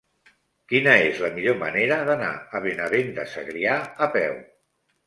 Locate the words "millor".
1.35-1.59